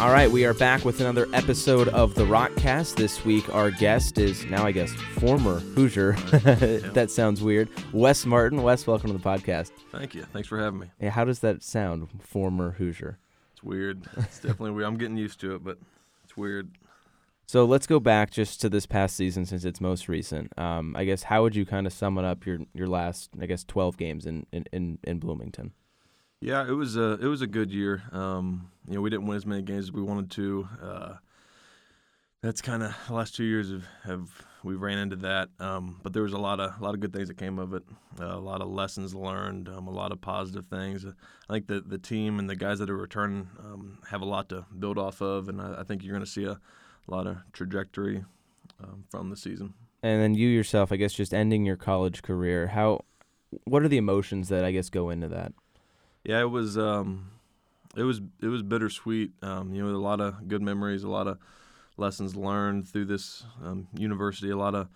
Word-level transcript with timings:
All 0.00 0.10
right, 0.10 0.30
we 0.30 0.46
are 0.46 0.54
back 0.54 0.86
with 0.86 1.02
another 1.02 1.28
episode 1.34 1.88
of 1.88 2.14
the 2.14 2.24
Rockast. 2.24 2.96
This 2.96 3.22
week, 3.22 3.54
our 3.54 3.70
guest 3.70 4.16
is 4.16 4.46
now, 4.46 4.64
I 4.64 4.72
guess, 4.72 4.90
former 4.94 5.58
Hoosier. 5.58 6.12
that 6.94 7.10
sounds 7.10 7.42
weird. 7.42 7.68
Wes 7.92 8.24
Martin. 8.24 8.62
Wes, 8.62 8.86
welcome 8.86 9.12
to 9.12 9.18
the 9.18 9.22
podcast. 9.22 9.72
Thank 9.92 10.14
you. 10.14 10.22
Thanks 10.22 10.48
for 10.48 10.58
having 10.58 10.80
me. 10.80 10.90
Yeah, 10.98 11.10
how 11.10 11.26
does 11.26 11.40
that 11.40 11.62
sound, 11.62 12.08
former 12.22 12.70
Hoosier? 12.70 13.18
It's 13.52 13.62
weird. 13.62 14.08
It's 14.16 14.38
definitely 14.38 14.70
weird. 14.70 14.86
I'm 14.86 14.96
getting 14.96 15.18
used 15.18 15.38
to 15.40 15.56
it, 15.56 15.62
but 15.62 15.76
it's 16.24 16.34
weird. 16.34 16.70
So 17.44 17.66
let's 17.66 17.86
go 17.86 18.00
back 18.00 18.30
just 18.30 18.58
to 18.62 18.70
this 18.70 18.86
past 18.86 19.16
season 19.16 19.44
since 19.44 19.66
it's 19.66 19.82
most 19.82 20.08
recent. 20.08 20.58
Um, 20.58 20.96
I 20.96 21.04
guess 21.04 21.24
how 21.24 21.42
would 21.42 21.54
you 21.54 21.66
kind 21.66 21.86
of 21.86 21.92
sum 21.92 22.16
it 22.16 22.24
up 22.24 22.46
your 22.46 22.60
your 22.72 22.86
last, 22.86 23.32
I 23.38 23.44
guess, 23.44 23.64
12 23.64 23.98
games 23.98 24.24
in 24.24 24.46
in, 24.50 24.64
in, 24.72 24.98
in 25.04 25.18
Bloomington? 25.18 25.72
Yeah, 26.40 26.66
it 26.66 26.72
was 26.72 26.96
a 26.96 27.18
it 27.20 27.26
was 27.26 27.42
a 27.42 27.46
good 27.46 27.70
year. 27.70 28.02
Um, 28.12 28.70
you 28.88 28.94
know, 28.94 29.02
we 29.02 29.10
didn't 29.10 29.26
win 29.26 29.36
as 29.36 29.44
many 29.44 29.62
games 29.62 29.84
as 29.84 29.92
we 29.92 30.02
wanted 30.02 30.30
to. 30.32 30.68
Uh, 30.82 31.12
that's 32.42 32.62
kind 32.62 32.82
of 32.82 32.96
the 33.06 33.12
last 33.12 33.36
two 33.36 33.44
years 33.44 33.70
have, 33.70 33.84
have 34.04 34.30
we 34.64 34.74
ran 34.74 34.96
into 34.98 35.16
that. 35.16 35.50
Um, 35.58 36.00
but 36.02 36.14
there 36.14 36.22
was 36.22 36.32
a 36.32 36.38
lot 36.38 36.58
of 36.58 36.80
a 36.80 36.82
lot 36.82 36.94
of 36.94 37.00
good 37.00 37.12
things 37.12 37.28
that 37.28 37.36
came 37.36 37.58
of 37.58 37.74
it. 37.74 37.82
Uh, 38.18 38.36
a 38.36 38.40
lot 38.40 38.62
of 38.62 38.68
lessons 38.68 39.14
learned. 39.14 39.68
Um, 39.68 39.86
a 39.86 39.90
lot 39.90 40.12
of 40.12 40.20
positive 40.22 40.66
things. 40.66 41.04
I 41.04 41.52
think 41.52 41.66
the 41.66 41.82
the 41.82 41.98
team 41.98 42.38
and 42.38 42.48
the 42.48 42.56
guys 42.56 42.78
that 42.78 42.88
are 42.88 42.96
returning 42.96 43.48
um, 43.58 43.98
have 44.08 44.22
a 44.22 44.26
lot 44.26 44.48
to 44.48 44.64
build 44.78 44.96
off 44.96 45.20
of, 45.20 45.48
and 45.48 45.60
I, 45.60 45.80
I 45.80 45.82
think 45.84 46.02
you're 46.02 46.14
going 46.14 46.24
to 46.24 46.30
see 46.30 46.44
a, 46.44 46.52
a, 46.52 46.60
lot 47.06 47.26
of 47.26 47.36
trajectory 47.52 48.24
um, 48.82 49.04
from 49.10 49.28
the 49.28 49.36
season. 49.36 49.74
And 50.02 50.22
then 50.22 50.34
you 50.34 50.48
yourself, 50.48 50.90
I 50.90 50.96
guess, 50.96 51.12
just 51.12 51.34
ending 51.34 51.66
your 51.66 51.76
college 51.76 52.22
career. 52.22 52.68
How, 52.68 53.04
what 53.64 53.82
are 53.82 53.88
the 53.88 53.98
emotions 53.98 54.48
that 54.48 54.64
I 54.64 54.72
guess 54.72 54.88
go 54.88 55.10
into 55.10 55.28
that? 55.28 55.52
Yeah, 56.24 56.40
it 56.40 56.50
was 56.50 56.76
um, 56.76 57.30
it 57.96 58.02
was 58.02 58.20
it 58.42 58.48
was 58.48 58.62
bittersweet. 58.62 59.32
Um, 59.42 59.74
you 59.74 59.82
know, 59.82 59.94
a 59.94 59.98
lot 59.98 60.20
of 60.20 60.48
good 60.48 60.62
memories, 60.62 61.02
a 61.02 61.08
lot 61.08 61.26
of 61.26 61.38
lessons 61.96 62.36
learned 62.36 62.88
through 62.88 63.06
this 63.06 63.44
um, 63.62 63.88
university, 63.94 64.50
a 64.50 64.56
lot 64.56 64.74
of 64.74 64.88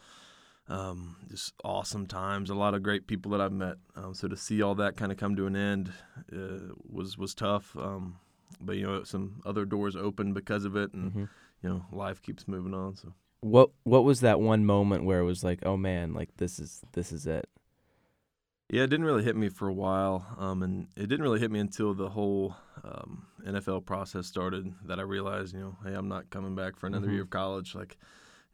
um, 0.68 1.16
just 1.30 1.52
awesome 1.62 2.06
times, 2.06 2.50
a 2.50 2.54
lot 2.54 2.74
of 2.74 2.82
great 2.82 3.06
people 3.06 3.30
that 3.32 3.40
I've 3.40 3.52
met. 3.52 3.76
Um, 3.96 4.14
so 4.14 4.28
to 4.28 4.36
see 4.36 4.62
all 4.62 4.74
that 4.76 4.96
kind 4.96 5.12
of 5.12 5.18
come 5.18 5.36
to 5.36 5.46
an 5.46 5.56
end 5.56 5.92
uh, 6.32 6.72
was 6.90 7.18
was 7.18 7.34
tough. 7.34 7.76
Um, 7.76 8.18
but 8.60 8.76
you 8.76 8.86
know, 8.86 9.04
some 9.04 9.42
other 9.44 9.64
doors 9.64 9.96
opened 9.96 10.34
because 10.34 10.64
of 10.64 10.76
it, 10.76 10.92
and 10.94 11.10
mm-hmm. 11.10 11.24
you 11.62 11.68
know, 11.68 11.86
life 11.92 12.22
keeps 12.22 12.48
moving 12.48 12.74
on. 12.74 12.96
So 12.96 13.12
what 13.40 13.70
what 13.82 14.04
was 14.04 14.20
that 14.20 14.40
one 14.40 14.64
moment 14.64 15.04
where 15.04 15.20
it 15.20 15.24
was 15.24 15.44
like, 15.44 15.60
oh 15.64 15.76
man, 15.76 16.14
like 16.14 16.36
this 16.36 16.58
is 16.58 16.80
this 16.92 17.12
is 17.12 17.26
it? 17.26 17.48
Yeah, 18.70 18.82
it 18.82 18.86
didn't 18.88 19.04
really 19.04 19.22
hit 19.22 19.36
me 19.36 19.50
for 19.50 19.68
a 19.68 19.74
while, 19.74 20.26
um, 20.38 20.62
and 20.62 20.88
it 20.96 21.06
didn't 21.08 21.22
really 21.22 21.38
hit 21.38 21.50
me 21.50 21.60
until 21.60 21.92
the 21.92 22.08
whole 22.08 22.56
um, 22.82 23.26
NFL 23.46 23.84
process 23.84 24.26
started. 24.26 24.72
That 24.86 24.98
I 24.98 25.02
realized, 25.02 25.54
you 25.54 25.60
know, 25.60 25.76
hey, 25.84 25.94
I'm 25.94 26.08
not 26.08 26.30
coming 26.30 26.54
back 26.54 26.76
for 26.76 26.86
another 26.86 27.06
mm-hmm. 27.06 27.14
year 27.14 27.22
of 27.24 27.30
college. 27.30 27.74
Like, 27.74 27.98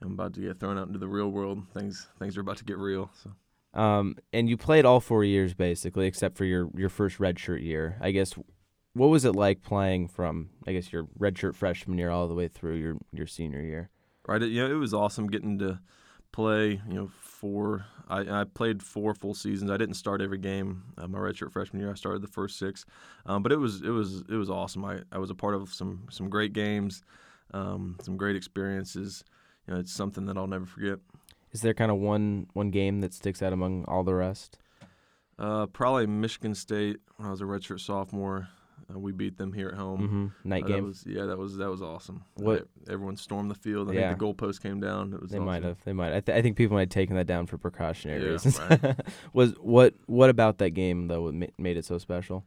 I'm 0.03 0.12
about 0.12 0.34
to 0.34 0.41
get 0.41 0.58
thrown 0.58 0.78
out 0.78 0.88
into 0.88 0.98
the 0.98 1.08
real 1.08 1.28
world. 1.28 1.62
Things 1.72 2.08
things 2.19 2.36
are 2.36 2.41
about 2.41 2.56
to 2.58 2.64
get 2.64 2.78
real. 2.78 3.11
So. 3.22 3.81
Um, 3.81 4.16
and 4.33 4.48
you 4.48 4.56
played 4.56 4.84
all 4.84 5.00
four 5.00 5.22
years 5.22 5.55
basically, 5.55 6.06
except 6.06 6.36
for 6.36 6.44
your 6.44 6.70
your 6.77 6.88
first 6.88 7.19
redshirt 7.19 7.62
year. 7.62 7.97
I 8.00 8.11
guess 8.11 8.34
what 8.94 9.08
was 9.08 9.25
it 9.25 9.36
like 9.36 9.62
playing 9.62 10.08
from 10.08 10.50
I 10.66 10.72
guess 10.72 10.92
your 10.92 11.05
redshirt 11.19 11.55
freshman 11.55 11.98
year 11.98 12.11
all 12.11 12.27
the 12.27 12.34
way 12.34 12.48
through 12.48 12.77
your 12.77 12.97
your 13.12 13.27
senior 13.27 13.62
year? 13.62 13.91
Right. 14.27 14.42
Yeah, 14.42 14.66
it 14.66 14.75
was 14.75 14.92
awesome 14.92 15.28
getting 15.28 15.58
to 15.61 15.81
play. 16.32 16.81
You 16.88 16.94
know, 16.94 17.10
four. 17.40 17.86
I, 18.08 18.40
I 18.40 18.44
played 18.44 18.82
four 18.82 19.14
full 19.14 19.34
seasons. 19.34 19.70
I 19.70 19.76
didn't 19.76 19.94
start 19.94 20.20
every 20.20 20.38
game. 20.38 20.82
Uh, 20.98 21.08
my 21.08 21.18
redshirt 21.18 21.52
freshman 21.52 21.80
year, 21.80 21.90
I 21.90 21.94
started 21.94 22.22
the 22.22 22.28
first 22.28 22.58
six, 22.58 22.84
um, 23.24 23.42
but 23.42 23.50
it 23.50 23.56
was 23.56 23.80
it 23.82 23.88
was 23.88 24.22
it 24.28 24.34
was 24.34 24.50
awesome. 24.50 24.84
I, 24.84 25.00
I 25.10 25.18
was 25.18 25.30
a 25.30 25.34
part 25.34 25.54
of 25.54 25.72
some 25.72 26.06
some 26.10 26.28
great 26.28 26.52
games, 26.52 27.02
um, 27.54 27.96
some 28.02 28.16
great 28.16 28.36
experiences. 28.36 29.24
You 29.66 29.74
know, 29.74 29.80
it's 29.80 29.92
something 29.92 30.26
that 30.26 30.36
I'll 30.36 30.46
never 30.46 30.66
forget. 30.66 30.98
Is 31.52 31.62
there 31.62 31.74
kind 31.74 31.90
of 31.90 31.96
one 31.98 32.46
one 32.52 32.70
game 32.70 33.00
that 33.00 33.14
sticks 33.14 33.42
out 33.42 33.52
among 33.52 33.84
all 33.86 34.04
the 34.04 34.14
rest? 34.14 34.58
Uh, 35.38 35.66
probably 35.66 36.06
Michigan 36.06 36.54
State 36.54 36.98
when 37.16 37.26
I 37.26 37.30
was 37.30 37.40
a 37.40 37.44
redshirt 37.44 37.80
sophomore. 37.80 38.48
Uh, 38.92 38.98
we 38.98 39.12
beat 39.12 39.36
them 39.36 39.52
here 39.52 39.68
at 39.68 39.74
home. 39.74 40.00
Mm-hmm. 40.00 40.48
Night 40.48 40.64
uh, 40.64 40.68
game. 40.68 40.86
Was, 40.86 41.04
yeah, 41.06 41.26
that 41.26 41.38
was 41.38 41.56
that 41.56 41.70
was 41.70 41.82
awesome. 41.82 42.24
What? 42.34 42.66
everyone 42.88 43.16
stormed 43.16 43.50
the 43.50 43.54
field. 43.54 43.90
I 43.90 43.94
yeah. 43.94 44.08
think 44.08 44.18
the 44.18 44.24
goalpost 44.24 44.62
came 44.62 44.80
down. 44.80 45.12
It 45.12 45.20
was. 45.20 45.30
They 45.30 45.38
awesome. 45.38 45.46
might 45.46 45.62
have. 45.62 45.82
They 45.84 45.92
might. 45.92 46.12
I, 46.14 46.20
th- 46.20 46.36
I, 46.36 46.42
think 46.42 46.56
people 46.56 46.76
might 46.76 46.82
have 46.82 46.88
taken 46.90 47.16
that 47.16 47.26
down 47.26 47.46
for 47.46 47.58
precautionary 47.58 48.22
yeah, 48.22 48.30
reasons. 48.30 48.58
Right. 48.58 48.96
was 49.32 49.52
what? 49.60 49.94
What 50.06 50.30
about 50.30 50.58
that 50.58 50.70
game 50.70 51.08
though? 51.08 51.30
made 51.58 51.76
it 51.76 51.84
so 51.84 51.98
special? 51.98 52.44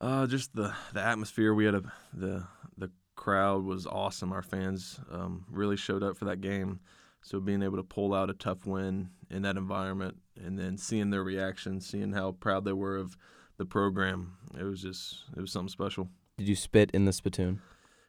Uh, 0.00 0.26
just 0.26 0.54
the 0.54 0.74
the 0.92 1.02
atmosphere. 1.02 1.54
We 1.54 1.64
had 1.64 1.74
a 1.74 1.82
the 2.12 2.44
the 2.76 2.90
crowd 3.14 3.64
was 3.64 3.86
awesome. 3.86 4.32
Our 4.32 4.42
fans 4.42 4.98
um, 5.10 5.44
really 5.50 5.76
showed 5.76 6.02
up 6.02 6.16
for 6.16 6.24
that 6.26 6.40
game. 6.40 6.80
So 7.24 7.38
being 7.38 7.62
able 7.62 7.76
to 7.76 7.84
pull 7.84 8.14
out 8.14 8.30
a 8.30 8.34
tough 8.34 8.66
win 8.66 9.10
in 9.30 9.42
that 9.42 9.56
environment, 9.56 10.16
and 10.36 10.58
then 10.58 10.76
seeing 10.76 11.10
their 11.10 11.22
reaction, 11.22 11.80
seeing 11.80 12.12
how 12.12 12.32
proud 12.32 12.64
they 12.64 12.72
were 12.72 12.96
of 12.96 13.16
the 13.58 13.64
program. 13.64 14.36
It 14.58 14.64
was 14.64 14.82
just 14.82 15.24
it 15.36 15.40
was 15.40 15.52
something 15.52 15.68
special. 15.68 16.08
Did 16.38 16.48
you 16.48 16.56
spit 16.56 16.90
in 16.92 17.04
the 17.04 17.12
spittoon? 17.12 17.60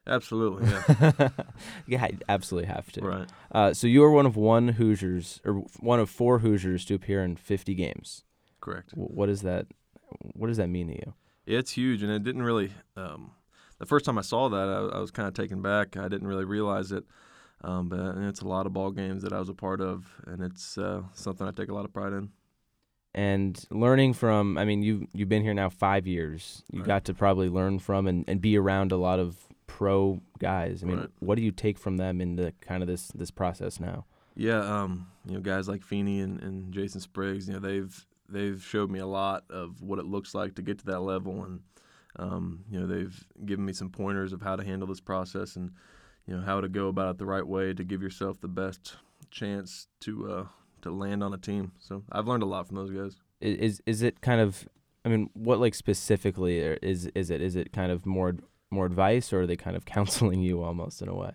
Absolutely, 0.06 0.70
yeah. 0.70 1.30
yeah, 1.88 2.04
I 2.04 2.12
absolutely 2.28 2.68
have 2.68 2.92
to. 2.94 3.02
Right. 3.02 3.30
Uh, 3.52 3.74
so 3.74 3.88
you 3.88 4.02
were 4.02 4.12
one 4.12 4.26
of 4.26 4.36
one 4.36 4.70
Hoosiers, 4.70 5.40
or 5.46 5.64
one 5.80 6.00
of 6.00 6.10
four 6.10 6.40
Hoosiers 6.40 6.84
to 6.86 6.94
appear 6.94 7.24
in 7.24 7.38
50 7.38 7.74
games. 7.74 8.24
Correct. 8.60 8.92
what 8.96 9.28
does 9.28 9.42
that? 9.44 9.68
What 10.34 10.48
does 10.48 10.58
that 10.58 10.68
mean 10.68 10.88
to 10.88 10.94
you? 10.94 11.14
It's 11.46 11.72
huge, 11.72 12.04
and 12.04 12.12
it 12.12 12.24
didn't 12.24 12.44
really. 12.44 12.72
Um, 12.96 13.32
the 13.80 13.86
first 13.86 14.06
time 14.06 14.18
I 14.18 14.22
saw 14.22 14.50
that, 14.50 14.70
I, 14.70 14.98
I 14.98 15.00
was 15.00 15.12
kind 15.12 15.28
of 15.28 15.34
taken 15.34 15.62
back. 15.62 15.98
I 15.98 16.08
didn't 16.08 16.28
really 16.28 16.46
realize 16.46 16.92
it, 16.92 17.04
um, 17.62 17.90
but 17.90 18.00
it's 18.18 18.42
a 18.42 18.48
lot 18.48 18.66
of 18.66 18.74
ball 18.74 18.92
games 18.92 19.24
that 19.24 19.34
I 19.34 19.40
was 19.40 19.50
a 19.50 19.54
part 19.54 19.82
of, 19.82 20.06
and 20.28 20.42
it's 20.42 20.78
uh, 20.78 21.02
something 21.14 21.48
I 21.48 21.52
take 21.52 21.70
a 21.70 21.74
lot 21.74 21.86
of 21.86 21.94
pride 21.94 22.14
in 22.14 22.30
and 23.16 23.66
learning 23.70 24.14
from 24.14 24.58
i 24.58 24.66
mean 24.66 24.82
you 24.82 25.08
you've 25.14 25.30
been 25.30 25.44
here 25.44 25.54
now 25.54 25.70
five 25.70 26.08
years 26.08 26.64
you 26.72 26.80
right. 26.80 26.88
got 26.88 27.06
to 27.06 27.14
probably 27.14 27.50
learn 27.50 27.80
from 27.80 28.08
and, 28.08 28.26
and 28.28 28.42
be 28.42 28.58
around 28.58 28.92
a 28.92 28.98
lot 28.98 29.20
of 29.20 29.38
pro 29.68 30.20
guys 30.40 30.84
i 30.84 30.86
mean 30.86 31.00
right. 31.00 31.10
what 31.20 31.36
do 31.36 31.42
you 31.42 31.52
take 31.52 31.78
from 31.78 31.98
them 31.98 32.22
into 32.22 32.52
kind 32.62 32.82
of 32.82 32.88
this 32.88 33.08
this 33.10 33.32
process 33.32 33.80
now 33.80 34.06
yeah 34.36 34.60
um, 34.60 35.08
you 35.26 35.34
know 35.34 35.40
guys 35.40 35.68
like 35.68 35.84
Feeney 35.84 36.20
and, 36.20 36.42
and 36.42 36.74
jason 36.74 37.00
spriggs 37.00 37.48
you 37.48 37.54
know 37.54 37.60
they've 37.60 38.06
they've 38.30 38.64
showed 38.64 38.90
me 38.90 39.00
a 39.00 39.06
lot 39.06 39.44
of 39.50 39.82
what 39.82 40.00
it 40.00 40.06
looks 40.06 40.34
like 40.34 40.56
to 40.56 40.62
get 40.62 40.80
to 40.80 40.86
that 40.86 41.02
level 41.02 41.44
and 41.44 41.60
um, 42.18 42.64
you 42.70 42.80
know 42.80 42.88
they've 42.88 43.26
given 43.46 43.66
me 43.66 43.74
some 43.74 43.90
pointers 43.90 44.34
of 44.34 44.42
how 44.42 44.56
to 44.56 44.64
handle 44.64 44.88
this 44.88 45.00
process 45.00 45.56
and 45.56 45.72
you 46.28 46.36
know 46.36 46.42
how 46.42 46.62
to 46.62 46.70
go 46.70 46.88
about 46.88 47.12
it 47.12 47.18
the 47.18 47.26
right 47.26 47.46
way 47.46 47.74
to 47.74 47.84
give 47.84 48.02
yourself 48.02 48.40
the 48.40 48.48
best 48.48 48.98
chance 49.32 49.88
to 50.00 50.32
uh, 50.32 50.46
to 50.84 50.92
land 50.92 51.24
on 51.24 51.34
a 51.34 51.38
team. 51.38 51.72
So 51.80 52.04
I've 52.12 52.28
learned 52.28 52.44
a 52.44 52.48
lot 52.48 52.68
from 52.68 52.78
those 52.78 52.92
guys. 52.92 53.16
Is 53.42 53.82
is 53.86 54.02
it 54.02 54.22
kind 54.22 54.40
of? 54.40 54.68
I 55.06 55.10
mean, 55.10 55.30
what 55.34 55.60
like 55.60 55.76
specifically 55.76 56.60
is 56.60 57.08
is 57.08 57.30
it? 57.30 57.42
Is 57.42 57.56
it 57.56 57.74
kind 57.74 57.92
of 57.92 58.06
more 58.06 58.36
more 58.72 58.86
advice, 58.86 59.34
or 59.34 59.42
are 59.42 59.48
they 59.48 59.56
kind 59.56 59.76
of 59.76 59.86
counseling 59.98 60.42
you 60.42 60.62
almost 60.62 61.02
in 61.02 61.10
a 61.10 61.16
way? 61.16 61.32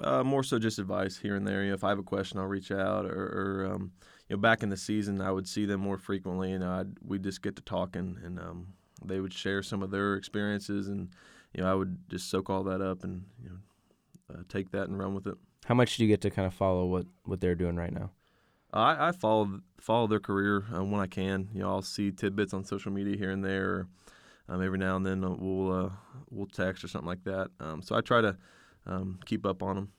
Uh, 0.00 0.24
more 0.24 0.42
so 0.42 0.58
just 0.58 0.78
advice 0.78 1.18
here 1.18 1.36
and 1.36 1.46
there. 1.46 1.62
You 1.62 1.68
know, 1.68 1.74
if 1.74 1.84
I 1.84 1.88
have 1.90 1.98
a 1.98 2.02
question, 2.02 2.38
I'll 2.38 2.46
reach 2.46 2.70
out. 2.70 3.06
Or, 3.06 3.62
or 3.62 3.72
um, 3.72 3.92
you 4.28 4.36
know, 4.36 4.40
back 4.40 4.62
in 4.62 4.68
the 4.68 4.76
season, 4.76 5.20
I 5.20 5.30
would 5.30 5.48
see 5.48 5.66
them 5.66 5.80
more 5.80 5.98
frequently, 5.98 6.52
and 6.52 6.64
I'd 6.64 6.96
we 7.04 7.18
just 7.18 7.42
get 7.42 7.56
to 7.56 7.62
talking, 7.62 8.18
and 8.24 8.38
um, 8.38 8.68
they 9.04 9.20
would 9.20 9.32
share 9.32 9.62
some 9.62 9.82
of 9.82 9.90
their 9.90 10.16
experiences, 10.16 10.88
and 10.88 11.10
you 11.52 11.62
know, 11.62 11.70
I 11.70 11.74
would 11.74 11.98
just 12.08 12.28
soak 12.28 12.50
all 12.50 12.64
that 12.64 12.80
up 12.80 13.04
and 13.04 13.24
you 13.42 13.50
know, 13.50 14.34
uh, 14.34 14.42
take 14.48 14.72
that 14.72 14.88
and 14.88 14.98
run 14.98 15.14
with 15.14 15.26
it. 15.26 15.36
How 15.66 15.74
much 15.74 15.96
do 15.96 16.04
you 16.04 16.08
get 16.08 16.20
to 16.22 16.30
kind 16.30 16.46
of 16.46 16.54
follow 16.54 16.86
what 16.86 17.06
what 17.24 17.40
they're 17.40 17.54
doing 17.54 17.76
right 17.76 17.92
now? 17.92 18.10
I, 18.74 19.08
I 19.08 19.12
follow 19.12 19.60
follow 19.80 20.06
their 20.06 20.20
career 20.20 20.64
uh, 20.74 20.84
when 20.84 21.00
I 21.00 21.06
can. 21.06 21.48
You 21.52 21.60
know, 21.60 21.70
I'll 21.70 21.82
see 21.82 22.10
tidbits 22.10 22.52
on 22.52 22.64
social 22.64 22.92
media 22.92 23.16
here 23.16 23.30
and 23.30 23.44
there. 23.44 23.86
Um, 24.48 24.62
every 24.62 24.78
now 24.78 24.96
and 24.96 25.06
then 25.06 25.24
uh, 25.24 25.30
we'll 25.30 25.86
uh, 25.86 25.90
we'll 26.30 26.46
text 26.46 26.84
or 26.84 26.88
something 26.88 27.08
like 27.08 27.24
that. 27.24 27.48
Um, 27.60 27.82
so 27.82 27.96
I 27.96 28.00
try 28.00 28.20
to 28.20 28.36
um, 28.86 29.20
keep 29.24 29.46
up 29.46 29.62
on 29.62 29.76
them. 29.76 29.92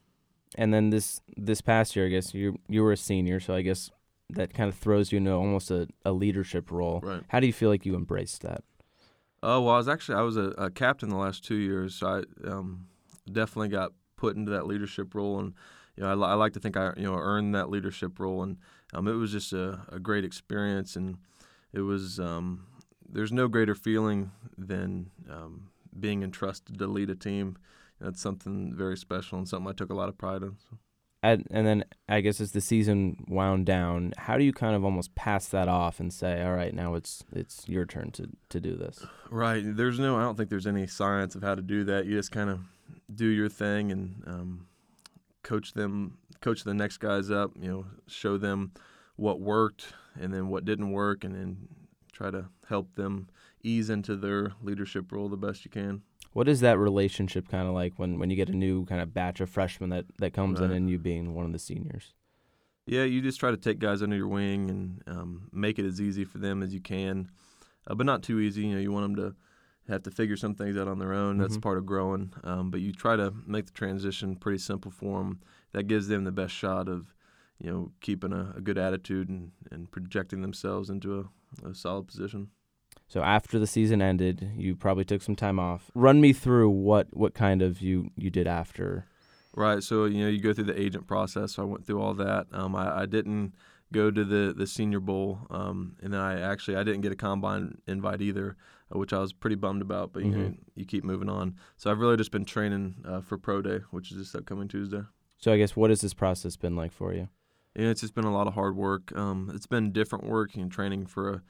And 0.55 0.73
then 0.73 0.89
this 0.89 1.21
this 1.35 1.61
past 1.61 1.95
year, 1.95 2.05
I 2.05 2.09
guess 2.09 2.33
you 2.33 2.59
you 2.67 2.83
were 2.83 2.91
a 2.91 2.97
senior, 2.97 3.39
so 3.39 3.53
I 3.53 3.61
guess 3.61 3.89
that 4.29 4.53
kind 4.53 4.69
of 4.69 4.75
throws 4.75 5.11
you 5.11 5.17
into 5.17 5.31
almost 5.31 5.71
a, 5.71 5.87
a 6.03 6.11
leadership 6.11 6.71
role. 6.71 6.99
Right. 7.03 7.23
How 7.29 7.39
do 7.39 7.47
you 7.47 7.53
feel 7.53 7.69
like 7.69 7.85
you 7.85 7.95
embraced 7.95 8.41
that? 8.41 8.63
Oh 9.41 9.61
well, 9.61 9.75
I 9.75 9.77
was 9.77 9.87
actually 9.87 10.15
I 10.15 10.21
was 10.21 10.37
a, 10.37 10.53
a 10.57 10.69
captain 10.69 11.09
the 11.09 11.17
last 11.17 11.43
two 11.43 11.55
years, 11.55 11.95
so 11.95 12.07
I 12.07 12.49
um, 12.49 12.87
definitely 13.31 13.69
got 13.69 13.93
put 14.15 14.35
into 14.35 14.51
that 14.51 14.65
leadership 14.67 15.13
role 15.13 15.39
and 15.39 15.53
you 15.95 16.03
know, 16.03 16.23
I, 16.23 16.31
I, 16.31 16.33
like 16.33 16.53
to 16.53 16.59
think 16.59 16.77
I, 16.77 16.93
you 16.97 17.03
know, 17.03 17.15
earned 17.15 17.55
that 17.55 17.69
leadership 17.69 18.19
role, 18.19 18.43
and 18.43 18.57
um, 18.93 19.07
it 19.07 19.13
was 19.13 19.31
just 19.31 19.53
a, 19.53 19.81
a, 19.89 19.99
great 19.99 20.25
experience, 20.25 20.95
and 20.95 21.17
it 21.73 21.81
was 21.81 22.19
um, 22.19 22.65
there's 23.07 23.31
no 23.31 23.47
greater 23.47 23.75
feeling 23.75 24.31
than 24.57 25.09
um, 25.29 25.69
being 25.97 26.23
entrusted 26.23 26.77
to 26.79 26.87
lead 26.87 27.09
a 27.09 27.15
team. 27.15 27.57
That's 27.99 28.21
something 28.21 28.73
very 28.75 28.97
special 28.97 29.37
and 29.37 29.47
something 29.47 29.69
I 29.69 29.73
took 29.73 29.89
a 29.89 29.95
lot 29.95 30.09
of 30.09 30.17
pride 30.17 30.43
in. 30.43 30.57
So. 30.69 30.77
And, 31.23 31.47
and 31.49 31.65
then 31.65 31.85
I 32.07 32.21
guess 32.21 32.39
as 32.39 32.51
the 32.51 32.61
season 32.61 33.25
wound 33.27 33.65
down, 33.65 34.13
how 34.15 34.37
do 34.37 34.43
you 34.43 34.53
kind 34.53 34.75
of 34.75 34.85
almost 34.85 35.15
pass 35.15 35.47
that 35.47 35.67
off 35.67 35.99
and 35.99 36.13
say, 36.13 36.43
all 36.43 36.53
right, 36.53 36.71
now 36.71 36.93
it's 36.93 37.23
it's 37.31 37.67
your 37.67 37.85
turn 37.85 38.11
to, 38.11 38.29
to 38.49 38.59
do 38.59 38.75
this? 38.75 39.03
Right. 39.31 39.63
There's 39.65 39.97
no. 39.97 40.17
I 40.17 40.21
don't 40.21 40.35
think 40.35 40.51
there's 40.51 40.67
any 40.67 40.85
science 40.85 41.33
of 41.33 41.41
how 41.41 41.55
to 41.55 41.63
do 41.63 41.83
that. 41.85 42.05
You 42.05 42.15
just 42.15 42.31
kind 42.31 42.51
of 42.51 42.59
do 43.13 43.25
your 43.25 43.49
thing 43.49 43.91
and 43.91 44.23
um, 44.27 44.67
coach 45.45 45.73
them, 45.73 46.17
coach 46.41 46.63
the 46.63 46.73
next 46.73 46.97
guys 46.97 47.29
up. 47.31 47.51
You 47.57 47.67
know, 47.71 47.85
show 48.07 48.37
them 48.37 48.71
what 49.15 49.39
worked 49.39 49.93
and 50.19 50.33
then 50.33 50.49
what 50.49 50.65
didn't 50.65 50.91
work, 50.91 51.23
and 51.23 51.33
then 51.33 51.67
try 52.11 52.31
to 52.31 52.45
help 52.67 52.95
them 52.95 53.29
ease 53.63 53.89
into 53.89 54.15
their 54.15 54.53
leadership 54.61 55.11
role 55.11 55.29
the 55.29 55.37
best 55.37 55.63
you 55.63 55.71
can. 55.71 56.01
What 56.33 56.47
is 56.49 56.59
that 56.61 56.77
relationship 56.77 57.47
kind 57.47 57.67
of 57.67 57.73
like 57.73 57.93
when, 57.97 58.19
when 58.19 58.29
you 58.29 58.35
get 58.35 58.49
a 58.49 58.55
new 58.55 58.85
kind 58.85 59.01
of 59.01 59.13
batch 59.13 59.39
of 59.39 59.49
freshmen 59.49 59.89
that, 59.91 60.05
that 60.19 60.33
comes 60.33 60.59
Right. 60.59 60.69
in 60.69 60.75
and 60.75 60.89
you 60.89 60.97
being 60.99 61.33
one 61.33 61.45
of 61.45 61.53
the 61.53 61.59
seniors? 61.59 62.13
Yeah, 62.85 63.03
you 63.03 63.21
just 63.21 63.39
try 63.39 63.51
to 63.51 63.57
take 63.57 63.79
guys 63.79 64.03
under 64.03 64.15
your 64.15 64.27
wing 64.27 64.69
and 64.69 65.01
um, 65.07 65.49
make 65.51 65.79
it 65.79 65.85
as 65.85 65.99
easy 66.01 66.23
for 66.25 66.37
them 66.37 66.61
as 66.61 66.73
you 66.73 66.81
can, 66.81 67.29
uh, 67.87 67.95
but 67.95 68.05
not 68.05 68.21
too 68.21 68.39
easy. 68.39 68.63
You 68.67 68.75
know, 68.75 68.81
you 68.81 68.91
want 68.91 69.15
them 69.15 69.15
to 69.31 69.35
have 69.87 70.03
to 70.03 70.11
figure 70.11 70.35
some 70.35 70.55
things 70.55 70.77
out 70.77 70.87
on 70.87 70.99
their 70.99 71.13
own. 71.13 71.37
That's 71.37 71.57
Mhm. 71.57 71.61
part 71.61 71.77
of 71.77 71.85
growing. 71.85 72.33
Um, 72.43 72.71
but 72.71 72.81
you 72.81 72.91
try 72.91 73.15
to 73.15 73.33
make 73.45 73.65
the 73.67 73.71
transition 73.71 74.35
pretty 74.35 74.57
simple 74.57 74.91
for 74.91 75.19
them. 75.19 75.39
That 75.73 75.83
gives 75.83 76.07
them 76.07 76.23
the 76.23 76.31
best 76.31 76.53
shot 76.53 76.87
of, 76.89 77.13
you 77.59 77.69
know, 77.71 77.91
keeping 78.01 78.33
a, 78.33 78.53
a 78.57 78.61
good 78.61 78.77
attitude 78.77 79.29
and, 79.29 79.51
and 79.71 79.91
projecting 79.91 80.41
themselves 80.41 80.89
into 80.89 81.19
a, 81.63 81.69
a 81.69 81.75
solid 81.75 82.07
position. 82.07 82.49
So 83.07 83.21
after 83.21 83.59
the 83.59 83.67
season 83.67 84.01
ended, 84.01 84.51
you 84.55 84.75
probably 84.75 85.05
took 85.05 85.21
some 85.21 85.35
time 85.35 85.59
off. 85.59 85.91
Run 85.93 86.19
me 86.19 86.33
through 86.33 86.69
what, 86.71 87.07
what 87.15 87.35
kind 87.35 87.61
of 87.61 87.79
you, 87.81 88.09
you 88.15 88.31
did 88.31 88.47
after. 88.47 89.05
Right. 89.55 89.83
So 89.83 90.05
you 90.05 90.23
know, 90.23 90.27
you 90.29 90.41
go 90.41 90.51
through 90.53 90.65
the 90.65 90.81
agent 90.81 91.05
process. 91.07 91.53
So 91.53 91.63
I 91.63 91.65
went 91.65 91.85
through 91.85 92.01
all 92.01 92.13
that. 92.15 92.47
Um, 92.51 92.75
I, 92.75 93.01
I 93.01 93.05
didn't 93.05 93.53
go 93.93 94.11
to 94.11 94.23
the 94.23 94.53
the 94.55 94.67
Senior 94.67 94.99
Bowl, 94.99 95.39
um, 95.49 95.95
and 96.01 96.13
then 96.13 96.19
I 96.21 96.39
actually 96.41 96.77
I 96.77 96.83
didn't 96.83 97.01
get 97.01 97.11
a 97.11 97.15
combine 97.15 97.77
invite 97.87 98.21
either, 98.21 98.57
uh, 98.93 98.99
which 98.99 99.13
I 99.13 99.19
was 99.19 99.33
pretty 99.33 99.55
bummed 99.55 99.81
about. 99.81 100.13
But 100.13 100.23
you 100.23 100.31
know, 100.31 100.37
Mhm. 100.49 100.57
you 100.75 100.85
keep 100.85 101.03
moving 101.03 101.29
on. 101.29 101.55
So 101.77 101.91
I've 101.91 101.99
really 101.99 102.17
just 102.17 102.31
been 102.31 102.45
training 102.45 102.95
uh, 103.05 103.21
for 103.21 103.37
Pro 103.37 103.61
Day, 103.61 103.79
which 103.91 104.11
is 104.11 104.17
this 104.17 104.35
upcoming 104.35 104.67
Tuesday. 104.67 105.01
So 105.37 105.51
I 105.51 105.57
guess 105.57 105.75
what 105.75 105.89
has 105.89 106.01
this 106.01 106.13
process 106.13 106.55
been 106.55 106.75
like 106.75 106.91
for 106.91 107.13
you? 107.13 107.29
Yeah, 107.75 107.89
it's 107.89 108.01
just 108.01 108.15
been 108.15 108.23
a 108.25 108.31
lot 108.33 108.47
of 108.47 108.53
hard 108.53 108.75
work. 108.75 109.15
Um, 109.17 109.51
it's 109.53 109.67
been 109.67 109.91
different 109.91 110.25
work 110.25 110.55
and 110.55 110.71
training 110.71 111.07
for 111.07 111.29
a, 111.29 111.41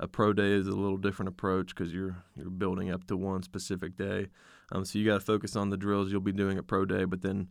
a 0.00 0.08
pro 0.08 0.32
day 0.32 0.52
is 0.52 0.66
a 0.66 0.72
little 0.72 0.96
different 0.96 1.28
approach 1.28 1.74
because 1.74 1.92
you're 1.92 2.16
you're 2.36 2.50
building 2.50 2.90
up 2.90 3.06
to 3.08 3.16
one 3.16 3.42
specific 3.42 3.96
day. 3.96 4.28
Um, 4.72 4.84
so 4.84 4.98
you 4.98 5.04
got 5.04 5.14
to 5.20 5.24
focus 5.24 5.54
on 5.56 5.68
the 5.70 5.76
drills 5.76 6.10
you'll 6.10 6.20
be 6.22 6.32
doing 6.32 6.56
at 6.58 6.66
pro 6.66 6.84
day, 6.86 7.04
but 7.04 7.20
then 7.20 7.48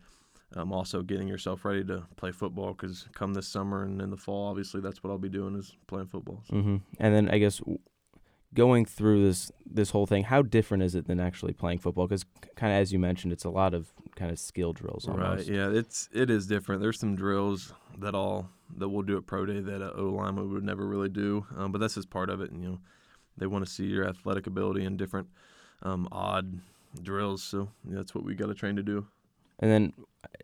um, 0.55 0.71
also 0.71 1.01
getting 1.01 1.27
yourself 1.27 1.65
ready 1.65 1.83
to 1.85 2.03
play 2.15 2.31
football 2.31 2.73
because 2.73 3.07
come 3.13 3.33
this 3.33 3.47
summer 3.47 3.83
and 3.83 4.01
in 4.01 4.09
the 4.09 4.17
fall, 4.17 4.49
obviously 4.49 4.81
that's 4.81 5.03
what 5.03 5.09
I'll 5.09 5.17
be 5.17 5.29
doing 5.29 5.55
is 5.55 5.75
playing 5.87 6.07
football. 6.07 6.41
So. 6.49 6.55
hmm 6.55 6.77
And 6.99 7.15
then 7.15 7.29
I 7.29 7.37
guess 7.37 7.61
going 8.53 8.85
through 8.85 9.25
this 9.25 9.51
this 9.65 9.89
whole 9.89 10.05
thing, 10.05 10.23
how 10.23 10.41
different 10.41 10.83
is 10.83 10.95
it 10.95 11.07
than 11.07 11.19
actually 11.19 11.53
playing 11.53 11.79
football? 11.79 12.07
Because 12.07 12.25
kind 12.55 12.73
of 12.73 12.79
as 12.79 12.93
you 12.93 12.99
mentioned, 12.99 13.33
it's 13.33 13.45
a 13.45 13.49
lot 13.49 13.73
of 13.73 13.93
kind 14.15 14.31
of 14.31 14.39
skill 14.39 14.73
drills 14.73 15.07
Right. 15.07 15.45
Yeah. 15.45 15.69
It's 15.69 16.09
it 16.13 16.29
is 16.29 16.47
different. 16.47 16.81
There's 16.81 16.99
some 16.99 17.15
drills 17.15 17.73
that 17.99 18.15
all 18.15 18.49
that 18.77 18.89
we'll 18.89 19.03
do 19.03 19.17
at 19.17 19.25
pro 19.25 19.45
day 19.45 19.59
that 19.59 19.81
a 19.81 19.93
O 19.93 20.09
lineman 20.09 20.51
would 20.51 20.63
never 20.63 20.85
really 20.85 21.09
do, 21.09 21.45
um, 21.57 21.71
but 21.71 21.79
that's 21.79 21.95
just 21.95 22.09
part 22.09 22.29
of 22.29 22.41
it. 22.41 22.51
And 22.51 22.61
you 22.61 22.69
know, 22.69 22.79
they 23.37 23.47
want 23.47 23.65
to 23.65 23.71
see 23.71 23.85
your 23.85 24.07
athletic 24.07 24.47
ability 24.47 24.85
in 24.85 24.97
different 24.97 25.27
um, 25.81 26.07
odd 26.11 26.59
drills. 27.01 27.43
So 27.43 27.69
yeah, 27.87 27.97
that's 27.97 28.13
what 28.13 28.23
we 28.23 28.35
got 28.35 28.47
to 28.47 28.53
train 28.53 28.75
to 28.75 28.83
do. 28.83 29.07
And 29.59 29.71
then 29.71 29.93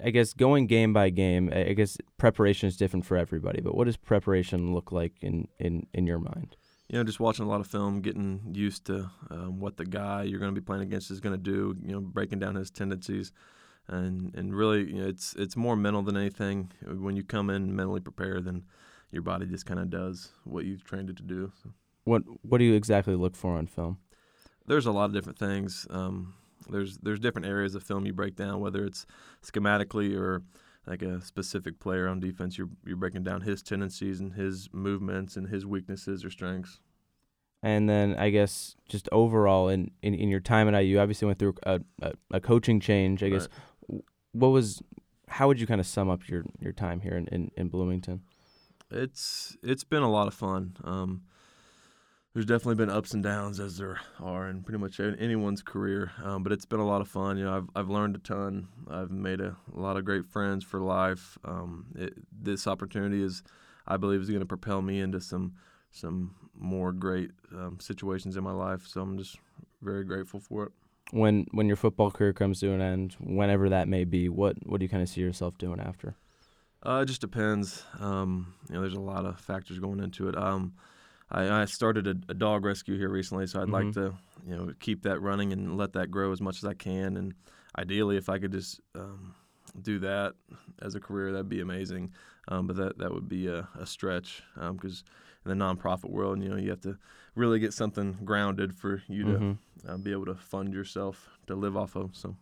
I 0.03 0.09
guess 0.11 0.33
going 0.33 0.67
game 0.67 0.93
by 0.93 1.09
game, 1.09 1.51
I 1.53 1.73
guess 1.73 1.97
preparation 2.17 2.67
is 2.67 2.77
different 2.77 3.05
for 3.05 3.17
everybody. 3.17 3.61
But 3.61 3.75
what 3.75 3.85
does 3.85 3.97
preparation 3.97 4.73
look 4.73 4.91
like 4.91 5.13
in 5.21 5.47
in 5.59 5.87
in 5.93 6.07
your 6.07 6.19
mind? 6.19 6.55
You 6.87 6.97
know, 6.97 7.03
just 7.03 7.19
watching 7.19 7.45
a 7.45 7.49
lot 7.49 7.61
of 7.61 7.67
film, 7.67 8.01
getting 8.01 8.41
used 8.53 8.85
to 8.85 9.11
um, 9.29 9.59
what 9.59 9.77
the 9.77 9.85
guy 9.85 10.23
you're 10.23 10.39
going 10.39 10.53
to 10.53 10.59
be 10.59 10.65
playing 10.65 10.81
against 10.81 11.11
is 11.11 11.19
going 11.19 11.35
to 11.35 11.41
do. 11.41 11.75
You 11.85 11.93
know, 11.93 12.01
breaking 12.01 12.39
down 12.39 12.55
his 12.55 12.71
tendencies, 12.71 13.31
and 13.87 14.33
and 14.35 14.55
really, 14.55 14.91
you 14.91 15.01
know, 15.01 15.07
it's 15.07 15.35
it's 15.35 15.55
more 15.55 15.75
mental 15.75 16.01
than 16.01 16.17
anything. 16.17 16.71
When 16.85 17.15
you 17.15 17.23
come 17.23 17.49
in 17.49 17.75
mentally 17.75 18.01
prepared, 18.01 18.45
then 18.45 18.63
your 19.11 19.21
body 19.21 19.45
just 19.45 19.65
kind 19.65 19.79
of 19.79 19.89
does 19.89 20.29
what 20.43 20.65
you've 20.65 20.83
trained 20.83 21.09
it 21.09 21.17
to 21.17 21.23
do. 21.23 21.51
So. 21.63 21.71
What 22.05 22.23
what 22.41 22.57
do 22.57 22.63
you 22.63 22.73
exactly 22.73 23.15
look 23.15 23.35
for 23.35 23.55
on 23.55 23.67
film? 23.67 23.97
there's 24.69 24.85
a 24.85 24.91
lot 24.91 25.05
of 25.05 25.13
different 25.13 25.39
things. 25.39 25.87
Um, 25.89 26.35
there's 26.69 26.97
there's 26.97 27.19
different 27.19 27.47
areas 27.47 27.75
of 27.75 27.83
film 27.83 28.05
you 28.05 28.13
break 28.13 28.35
down, 28.35 28.59
whether 28.59 28.85
it's 28.85 29.05
schematically 29.43 30.15
or 30.17 30.41
like 30.87 31.01
a 31.01 31.21
specific 31.21 31.79
player 31.79 32.07
on 32.07 32.19
defense. 32.19 32.57
You're 32.57 32.69
you're 32.85 32.97
breaking 32.97 33.23
down 33.23 33.41
his 33.41 33.61
tendencies 33.61 34.19
and 34.19 34.33
his 34.33 34.69
movements 34.71 35.37
and 35.37 35.47
his 35.47 35.65
weaknesses 35.65 36.25
or 36.25 36.29
strengths. 36.29 36.79
And 37.61 37.89
then 37.89 38.15
I 38.15 38.29
guess 38.29 38.75
just 38.87 39.09
overall 39.11 39.67
in, 39.67 39.91
in, 40.01 40.13
in 40.13 40.29
your 40.29 40.39
time 40.39 40.73
at 40.73 40.81
IU, 40.81 40.97
obviously 40.99 41.25
went 41.25 41.39
through 41.39 41.55
a, 41.63 41.81
a, 42.01 42.13
a 42.31 42.39
coaching 42.39 42.79
change. 42.79 43.21
I 43.21 43.29
guess 43.29 43.49
w 43.87 44.01
what 44.31 44.49
was 44.49 44.81
how 45.27 45.47
would 45.47 45.59
you 45.59 45.67
kind 45.67 45.81
of 45.81 45.87
sum 45.87 46.09
up 46.09 46.27
your, 46.27 46.43
your 46.59 46.73
time 46.73 47.01
here 47.01 47.13
in, 47.13 47.27
in, 47.27 47.51
in 47.55 47.67
Bloomington? 47.67 48.21
It's 48.91 49.57
it's 49.61 49.83
been 49.83 50.03
a 50.03 50.09
lot 50.09 50.27
of 50.27 50.33
fun. 50.33 50.75
Um, 50.83 51.23
there's 52.33 52.45
definitely 52.45 52.75
been 52.75 52.89
ups 52.89 53.13
and 53.13 53.23
downs 53.23 53.59
as 53.59 53.77
there 53.77 53.99
are 54.19 54.49
in 54.49 54.61
pretty 54.61 54.77
much 54.77 54.99
anyone's 54.99 55.63
career, 55.63 56.11
um, 56.23 56.43
but 56.43 56.51
it's 56.51 56.65
been 56.65 56.79
a 56.79 56.85
lot 56.85 57.01
of 57.01 57.07
fun. 57.07 57.37
You 57.37 57.45
know, 57.45 57.57
I've 57.57 57.69
I've 57.75 57.89
learned 57.89 58.15
a 58.15 58.19
ton. 58.19 58.67
I've 58.89 59.11
made 59.11 59.41
a, 59.41 59.55
a 59.75 59.79
lot 59.79 59.97
of 59.97 60.05
great 60.05 60.25
friends 60.27 60.63
for 60.63 60.79
life. 60.79 61.37
Um, 61.43 61.87
it, 61.95 62.13
this 62.31 62.67
opportunity 62.67 63.23
is, 63.23 63.41
I 63.87 63.97
believe, 63.97 64.21
is 64.21 64.29
going 64.29 64.41
to 64.41 64.45
propel 64.45 64.81
me 64.81 64.99
into 65.01 65.19
some 65.19 65.53
some 65.91 66.35
more 66.53 66.91
great 66.91 67.31
um, 67.51 67.77
situations 67.79 68.37
in 68.37 68.43
my 68.43 68.51
life. 68.51 68.85
So 68.85 69.01
I'm 69.01 69.17
just 69.17 69.37
very 69.81 70.03
grateful 70.03 70.39
for 70.39 70.65
it. 70.65 70.71
When 71.11 71.47
when 71.51 71.65
your 71.65 71.77
football 71.77 72.11
career 72.11 72.33
comes 72.33 72.59
to 72.59 72.71
an 72.71 72.81
end, 72.81 73.15
whenever 73.19 73.69
that 73.69 73.87
may 73.87 74.03
be, 74.03 74.29
what 74.29 74.55
what 74.67 74.79
do 74.79 74.85
you 74.85 74.89
kind 74.89 75.01
of 75.01 75.09
see 75.09 75.21
yourself 75.21 75.57
doing 75.57 75.79
after? 75.79 76.15
Uh, 76.85 76.99
it 77.01 77.07
just 77.07 77.21
depends. 77.21 77.83
Um, 77.99 78.53
you 78.69 78.75
know, 78.75 78.81
there's 78.81 78.93
a 78.93 78.99
lot 78.99 79.25
of 79.25 79.39
factors 79.39 79.79
going 79.79 79.99
into 79.99 80.29
it. 80.29 80.37
Um, 81.31 81.51
I, 81.51 81.61
I 81.61 81.65
started 81.65 82.07
a, 82.07 82.15
a 82.29 82.33
dog 82.33 82.65
rescue 82.65 82.97
here 82.97 83.09
recently, 83.09 83.47
so 83.47 83.61
I'd 83.61 83.69
like 83.69 83.87
Mhm. 83.87 83.93
to, 83.93 84.13
you 84.47 84.55
know, 84.55 84.73
keep 84.79 85.03
that 85.03 85.19
running 85.21 85.53
and 85.53 85.77
let 85.77 85.93
that 85.93 86.11
grow 86.11 86.31
as 86.31 86.41
much 86.41 86.57
as 86.57 86.65
I 86.65 86.73
can. 86.73 87.17
And 87.17 87.33
ideally, 87.77 88.17
if 88.17 88.29
I 88.29 88.39
could 88.39 88.51
just 88.51 88.81
um, 88.95 89.35
do 89.81 89.99
that 89.99 90.33
as 90.81 90.95
a 90.95 90.99
career, 90.99 91.31
that'd 91.31 91.49
be 91.49 91.61
amazing. 91.61 92.11
Um, 92.47 92.65
but 92.67 92.75
that 92.77 92.97
that 92.97 93.13
would 93.13 93.29
be 93.29 93.47
a, 93.47 93.67
a 93.77 93.85
stretch 93.85 94.41
because 94.55 95.03
in 95.45 95.49
the 95.57 95.63
nonprofit 95.65 96.09
world, 96.09 96.41
you 96.41 96.49
know, 96.49 96.55
you 96.57 96.71
have 96.71 96.81
to 96.81 96.97
really 97.35 97.59
get 97.59 97.73
something 97.73 98.17
grounded 98.25 98.73
for 98.75 99.03
you 99.07 99.23
to 99.25 99.31
Mhm. 99.31 99.57
uh, 99.87 99.97
be 99.97 100.11
able 100.11 100.25
to 100.25 100.35
fund 100.35 100.73
yourself 100.73 101.29
to 101.47 101.55
live 101.55 101.77
off 101.77 101.95
of. 101.95 102.15
So. 102.15 102.35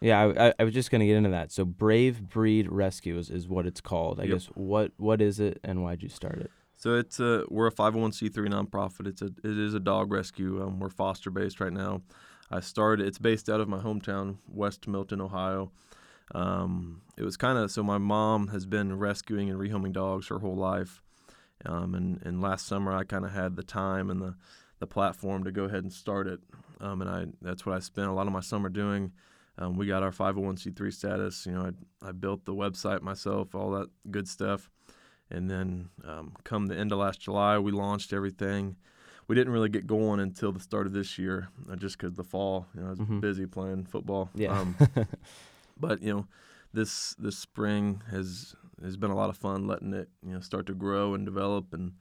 Yeah, 0.00 0.20
I, 0.20 0.48
I, 0.48 0.54
I 0.58 0.64
was 0.64 0.74
just 0.74 0.90
gonna 0.90 1.06
get 1.06 1.16
into 1.16 1.30
that. 1.30 1.52
So 1.52 1.64
Brave 1.64 2.28
Breed 2.28 2.68
Rescue 2.70 3.16
is, 3.16 3.30
is 3.30 3.48
what 3.48 3.64
it's 3.64 3.80
called. 3.80 4.18
I 4.20 4.24
Yep. 4.24 4.32
guess 4.32 4.46
what 4.54 4.92
what 4.96 5.22
is 5.22 5.38
it 5.40 5.60
and 5.62 5.82
why'd 5.84 6.02
you 6.02 6.08
start 6.08 6.40
it? 6.40 6.50
So 6.84 6.96
it's 6.96 7.18
a 7.18 7.46
we're 7.48 7.68
a 7.68 7.72
501c3 7.72 8.30
nonprofit. 8.46 9.06
It's 9.06 9.22
a 9.22 9.30
it 9.42 9.58
is 9.58 9.72
a 9.72 9.80
dog 9.80 10.12
rescue. 10.12 10.62
Um, 10.62 10.78
we're 10.78 10.90
foster 10.90 11.30
based 11.30 11.58
right 11.58 11.72
now. 11.72 12.02
I 12.50 12.60
started. 12.60 13.06
It's 13.06 13.16
based 13.16 13.48
out 13.48 13.58
of 13.58 13.70
my 13.70 13.78
hometown, 13.78 14.36
West 14.46 14.86
Milton, 14.86 15.22
Ohio. 15.22 15.72
Um, 16.34 17.00
it 17.16 17.22
was 17.22 17.38
kind 17.38 17.56
of 17.56 17.70
so 17.70 17.82
my 17.82 17.96
mom 17.96 18.48
has 18.48 18.66
been 18.66 18.98
rescuing 18.98 19.48
and 19.48 19.58
rehoming 19.58 19.94
dogs 19.94 20.28
her 20.28 20.40
whole 20.40 20.56
life, 20.56 21.00
um, 21.64 21.94
and 21.94 22.20
and 22.22 22.42
last 22.42 22.66
summer 22.66 22.92
I 22.92 23.04
kind 23.04 23.24
of 23.24 23.32
had 23.32 23.56
the 23.56 23.62
time 23.62 24.10
and 24.10 24.20
the 24.20 24.34
the 24.78 24.86
platform 24.86 25.42
to 25.44 25.52
go 25.52 25.64
ahead 25.64 25.84
and 25.84 25.92
start 25.92 26.26
it. 26.26 26.40
Um, 26.82 27.00
and 27.00 27.08
I 27.08 27.24
that's 27.40 27.64
what 27.64 27.74
I 27.74 27.78
spent 27.78 28.08
a 28.08 28.12
lot 28.12 28.26
of 28.26 28.34
my 28.34 28.40
summer 28.40 28.68
doing. 28.68 29.10
Um, 29.56 29.78
we 29.78 29.86
got 29.86 30.02
our 30.02 30.10
501c3 30.10 30.92
status. 30.92 31.46
You 31.46 31.52
know, 31.52 31.72
I 32.02 32.08
I 32.08 32.12
built 32.12 32.44
the 32.44 32.54
website 32.54 33.00
myself, 33.00 33.54
all 33.54 33.70
that 33.70 33.88
good 34.10 34.28
stuff. 34.28 34.68
And 35.30 35.50
then 35.50 35.88
um, 36.04 36.34
come 36.44 36.66
the 36.66 36.76
end 36.76 36.92
of 36.92 36.98
last 36.98 37.20
July, 37.20 37.58
we 37.58 37.72
launched 37.72 38.12
everything. 38.12 38.76
We 39.26 39.34
didn't 39.34 39.52
really 39.52 39.70
get 39.70 39.86
going 39.86 40.20
until 40.20 40.52
the 40.52 40.60
start 40.60 40.86
of 40.86 40.92
this 40.92 41.18
year, 41.18 41.48
uh, 41.70 41.76
just 41.76 41.96
because 41.98 42.14
the 42.14 42.24
fall, 42.24 42.66
you 42.74 42.80
know, 42.82 42.88
I 42.88 42.90
was 42.90 42.98
Mhm. 42.98 43.20
busy 43.20 43.46
playing 43.46 43.86
football. 43.86 44.28
Yeah. 44.34 44.58
Um, 44.60 44.76
but 45.80 46.02
you 46.02 46.12
know, 46.12 46.26
this 46.72 47.14
this 47.18 47.38
spring 47.38 48.02
has 48.10 48.54
has 48.82 48.96
been 48.96 49.10
a 49.10 49.16
lot 49.16 49.30
of 49.30 49.36
fun 49.36 49.66
letting 49.66 49.94
it 49.94 50.08
you 50.26 50.34
know 50.34 50.40
start 50.40 50.66
to 50.66 50.74
grow 50.74 51.14
and 51.14 51.24
develop 51.24 51.72
and 51.72 51.92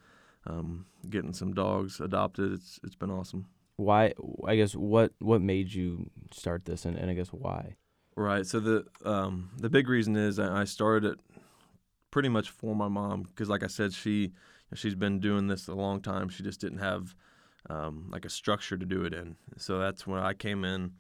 um, 0.46 0.86
getting 1.10 1.32
some 1.34 1.54
dogs 1.54 2.00
adopted. 2.02 2.52
It's 2.54 2.80
it's 2.84 2.96
been 2.96 3.12
awesome. 3.12 3.46
why 3.78 4.14
I 4.46 4.56
guess 4.58 4.76
what 4.76 5.14
what 5.20 5.42
made 5.42 5.74
you 5.74 6.10
start 6.32 6.66
this 6.66 6.84
and, 6.86 6.98
and 6.98 7.10
I 7.10 7.14
guess 7.14 7.30
why? 7.30 7.78
Right. 8.16 8.46
So 8.46 8.60
the 8.60 8.86
um, 9.06 9.52
the 9.58 9.70
big 9.70 9.88
reason 9.88 10.16
is 10.18 10.40
I 10.40 10.66
started 10.66 11.14
it 11.14 11.20
pretty 12.14 12.30
much 12.30 12.52
for 12.52 12.76
my 12.76 12.88
mom 12.88 13.24
because, 13.24 13.50
like 13.50 13.64
I 13.64 13.68
said, 13.68 13.92
she 13.92 14.34
she's 14.76 14.94
been 14.94 15.20
doing 15.20 15.48
this 15.48 15.68
a 15.68 15.74
long 15.74 16.00
time. 16.00 16.30
She 16.30 16.44
just 16.44 16.62
didn't 16.62 16.78
have 16.78 17.16
um, 17.72 18.08
like 18.12 18.24
a 18.24 18.30
structure 18.30 18.78
to 18.78 18.86
do 18.86 19.04
it 19.04 19.16
in. 19.16 19.36
So 19.58 19.80
that's 19.80 20.06
when 20.06 20.20
I 20.20 20.34
came 20.34 20.64
in 20.64 20.92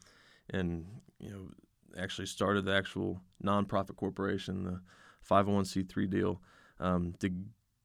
and 0.50 0.88
you 1.20 1.30
know 1.30 2.02
actually 2.02 2.26
started 2.26 2.66
the 2.66 2.74
actual 2.74 3.22
nonprofit 3.44 3.96
corporation, 3.96 4.64
the 4.64 4.82
501c3 5.30 6.10
deal, 6.10 6.42
um, 6.80 7.14
to 7.20 7.30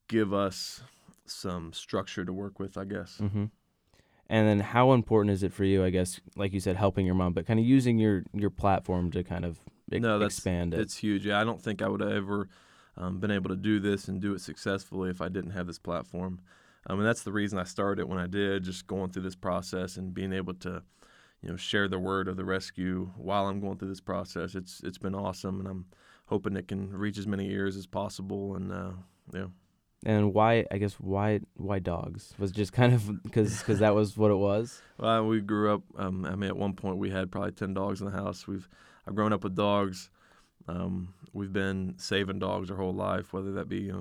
give 0.07 0.33
us 0.33 0.81
some 1.27 1.71
structure 1.71 2.25
to 2.25 2.33
work 2.33 2.59
with. 2.59 2.79
I 2.79 2.85
guess. 2.85 3.19
Mm-hmm. 3.21 3.45
And 4.31 4.47
then 4.47 4.59
how 4.59 4.93
important 4.93 5.33
is 5.33 5.43
it 5.43 5.53
for 5.53 5.65
you? 5.65 5.83
I 5.83 5.91
guess, 5.91 6.19
like 6.35 6.51
you 6.51 6.59
said, 6.59 6.77
helping 6.77 7.05
your 7.05 7.15
mom, 7.15 7.33
but 7.33 7.45
kind 7.45 7.59
of 7.59 7.65
using 7.67 7.99
your 7.99 8.23
your 8.33 8.49
platform 8.49 9.11
to 9.11 9.23
kind 9.23 9.45
of 9.45 9.59
ex- 9.91 10.01
No, 10.01 10.17
that's- 10.17 10.35
expand 10.35 10.73
it. 10.73 10.79
It's 10.79 10.97
huge. 10.97 11.27
Yeah, 11.27 11.39
I 11.39 11.43
don't 11.43 11.61
think 11.61 11.83
I 11.83 11.87
would 11.87 12.01
ever 12.01 12.49
um, 12.99 13.19
been 13.19 13.31
able 13.31 13.49
to 13.49 13.55
do 13.55 13.79
this 13.79 14.07
and 14.07 14.21
do 14.21 14.33
it 14.33 14.41
successfully 14.41 15.09
if 15.09 15.21
I 15.21 15.29
didn't 15.29 15.51
have 15.51 15.67
this 15.67 15.79
platform. 15.79 16.41
Um, 16.87 16.99
and 16.99 17.07
that's 17.07 17.23
the 17.23 17.31
reason 17.31 17.57
I 17.59 17.63
started 17.63 18.05
when 18.07 18.19
I 18.19 18.27
did, 18.27 18.63
just 18.63 18.87
going 18.87 19.09
through 19.11 19.23
this 19.23 19.35
process 19.35 19.97
and 19.97 20.13
being 20.13 20.33
able 20.33 20.53
to, 20.55 20.83
you 21.41 21.49
know, 21.49 21.55
share 21.55 21.87
the 21.87 21.99
word 21.99 22.27
of 22.27 22.35
the 22.37 22.45
rescue 22.45 23.11
while 23.17 23.47
I'm 23.47 23.59
going 23.59 23.77
through 23.77 23.89
this 23.89 24.01
process. 24.01 24.55
It's 24.55 24.81
it's 24.83 24.97
been 24.97 25.15
awesome, 25.15 25.59
and 25.59 25.67
I'm 25.67 25.85
hoping 26.25 26.55
it 26.55 26.67
can 26.67 26.91
reach 26.91 27.17
as 27.17 27.27
many 27.27 27.49
ears 27.49 27.75
as 27.75 27.85
possible. 27.85 28.55
And 28.55 28.71
uh, 28.71 28.91
yeah, 29.33 29.47
And 30.05 30.33
why? 30.33 30.65
I 30.71 30.77
guess 30.77 30.93
why 30.95 31.41
why 31.55 31.79
dogs 31.79 32.33
was 32.37 32.51
just 32.51 32.73
kind 32.73 32.93
of 32.93 33.23
because 33.23 33.63
that 33.79 33.93
was 33.95 34.17
what 34.17 34.31
it 34.31 34.37
was. 34.37 34.81
Well, 34.97 35.27
we 35.27 35.39
grew 35.41 35.73
up. 35.73 35.83
Um, 35.97 36.25
I 36.25 36.35
mean, 36.35 36.49
at 36.49 36.57
one 36.57 36.73
point 36.73 36.97
we 36.97 37.09
had 37.09 37.31
probably 37.31 37.51
ten 37.51 37.73
dogs 37.73 38.01
in 38.01 38.05
the 38.07 38.17
house. 38.17 38.47
We've 38.47 38.67
I've 39.07 39.15
grown 39.15 39.33
up 39.33 39.43
with 39.43 39.55
dogs. 39.55 40.09
Um, 40.69 41.13
we've 41.33 41.53
been 41.53 41.95
saving 41.97 42.39
dogs 42.39 42.69
our 42.69 42.77
whole 42.77 42.93
life, 42.93 43.33
whether 43.33 43.51
that 43.53 43.69
be 43.69 43.91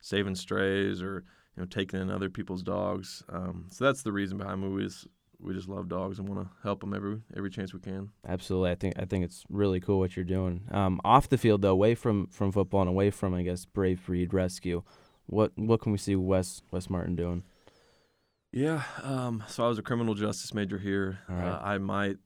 saving 0.00 0.34
strays 0.34 1.02
or 1.02 1.24
you 1.56 1.62
know 1.62 1.66
taking 1.66 2.00
in 2.00 2.10
other 2.10 2.30
people's 2.30 2.62
dogs. 2.62 3.22
Um, 3.28 3.66
so 3.70 3.84
that's 3.84 4.02
the 4.02 4.12
reason 4.12 4.38
behind 4.38 4.64
it. 4.64 4.68
We 4.68 4.84
just 4.84 5.06
we 5.40 5.54
just 5.54 5.68
love 5.68 5.88
dogs 5.88 6.18
and 6.18 6.28
want 6.28 6.42
to 6.42 6.50
help 6.62 6.80
them 6.80 6.94
every 6.94 7.20
every 7.36 7.50
chance 7.50 7.72
we 7.72 7.80
can. 7.80 8.10
Absolutely, 8.26 8.70
I 8.70 8.74
think 8.74 8.94
I 8.98 9.04
think 9.04 9.24
it's 9.24 9.44
really 9.48 9.80
cool 9.80 9.98
what 9.98 10.16
you're 10.16 10.24
doing. 10.24 10.62
Um, 10.70 11.00
off 11.04 11.28
the 11.28 11.38
field 11.38 11.62
though, 11.62 11.72
away 11.72 11.94
from 11.94 12.26
from 12.28 12.52
football 12.52 12.80
and 12.80 12.90
away 12.90 13.10
from 13.10 13.34
I 13.34 13.42
guess 13.42 13.64
Brave 13.64 14.04
Breed 14.06 14.32
Rescue, 14.32 14.82
what 15.26 15.52
what 15.56 15.80
can 15.80 15.92
we 15.92 15.98
see 15.98 16.16
Wes 16.16 16.62
Wes 16.70 16.90
Martin 16.90 17.16
doing? 17.16 17.44
Yeah. 18.52 18.82
Um, 19.02 19.44
so 19.46 19.64
I 19.64 19.68
was 19.68 19.78
a 19.78 19.82
criminal 19.82 20.14
justice 20.14 20.54
major 20.54 20.78
here. 20.78 21.18
Right. 21.28 21.48
Uh, 21.48 21.60
I 21.62 21.78
might 21.78 22.16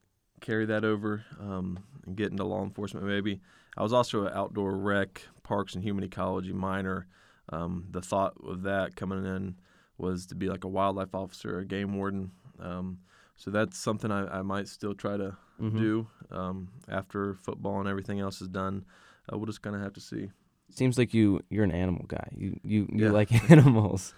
carry 0.42 0.66
that 0.66 0.84
over 0.84 1.24
um, 1.40 1.78
and 2.04 2.14
get 2.16 2.30
into 2.30 2.44
law 2.44 2.62
enforcement 2.62 3.06
maybe. 3.06 3.40
I 3.76 3.82
was 3.82 3.94
also 3.94 4.26
an 4.26 4.32
outdoor 4.34 4.76
rec, 4.76 5.22
parks 5.42 5.74
and 5.74 5.82
human 5.82 6.04
ecology 6.04 6.52
minor. 6.52 7.06
Um, 7.48 7.86
the 7.90 8.02
thought 8.02 8.34
of 8.46 8.62
that 8.64 8.94
coming 8.96 9.24
in 9.24 9.56
was 9.96 10.26
to 10.26 10.34
be 10.34 10.48
like 10.48 10.64
a 10.64 10.68
wildlife 10.68 11.14
officer, 11.14 11.58
a 11.58 11.64
game 11.64 11.94
warden. 11.96 12.32
Um, 12.60 12.98
so 13.36 13.50
that's 13.50 13.78
something 13.78 14.10
I, 14.12 14.40
I 14.40 14.42
might 14.42 14.68
still 14.68 14.94
try 14.94 15.16
to 15.16 15.36
Mhm. 15.60 15.76
do 15.78 16.06
um, 16.30 16.68
after 16.88 17.34
football 17.34 17.78
and 17.80 17.88
everything 17.88 18.20
else 18.20 18.42
is 18.42 18.48
done. 18.48 18.84
Uh, 19.32 19.36
we'll 19.38 19.46
just 19.46 19.62
kind 19.62 19.76
of 19.76 19.82
have 19.82 19.92
to 19.94 20.00
see. 20.00 20.30
Seems 20.70 20.98
like 20.98 21.14
you 21.14 21.40
you're 21.50 21.64
an 21.64 21.70
animal 21.70 22.04
guy. 22.08 22.28
You 22.36 22.58
you 22.64 22.88
you 22.92 23.04
Yeah. 23.06 23.10
like 23.12 23.30
animals. 23.50 24.14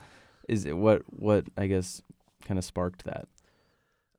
Is 0.49 0.64
it 0.64 0.76
what 0.76 1.02
what 1.07 1.45
I 1.57 1.66
guess 1.66 2.00
kind 2.45 2.59
of 2.59 2.64
sparked 2.64 3.04
that? 3.04 3.28